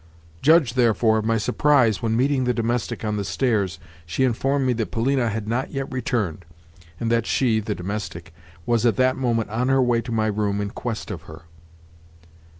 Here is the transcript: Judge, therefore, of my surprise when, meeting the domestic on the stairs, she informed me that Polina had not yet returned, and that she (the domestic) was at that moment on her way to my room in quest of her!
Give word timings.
Judge, 0.41 0.73
therefore, 0.73 1.19
of 1.19 1.25
my 1.25 1.37
surprise 1.37 2.01
when, 2.01 2.17
meeting 2.17 2.45
the 2.45 2.55
domestic 2.55 3.05
on 3.05 3.17
the 3.17 3.23
stairs, 3.23 3.77
she 4.03 4.23
informed 4.23 4.65
me 4.65 4.73
that 4.73 4.89
Polina 4.89 5.29
had 5.29 5.47
not 5.47 5.69
yet 5.69 5.91
returned, 5.93 6.43
and 6.99 7.11
that 7.11 7.27
she 7.27 7.59
(the 7.59 7.75
domestic) 7.75 8.33
was 8.65 8.83
at 8.83 8.95
that 8.95 9.15
moment 9.15 9.51
on 9.51 9.69
her 9.69 9.79
way 9.79 10.01
to 10.01 10.11
my 10.11 10.25
room 10.25 10.59
in 10.59 10.71
quest 10.71 11.11
of 11.11 11.29
her! 11.29 11.43